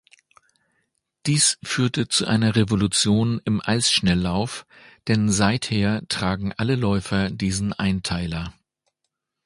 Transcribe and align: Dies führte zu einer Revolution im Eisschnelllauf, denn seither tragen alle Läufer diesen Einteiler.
Dies 1.27 1.59
führte 1.61 2.07
zu 2.07 2.25
einer 2.25 2.55
Revolution 2.55 3.39
im 3.45 3.61
Eisschnelllauf, 3.63 4.65
denn 5.07 5.29
seither 5.29 6.01
tragen 6.07 6.53
alle 6.53 6.73
Läufer 6.75 7.29
diesen 7.29 7.71
Einteiler. 7.71 8.51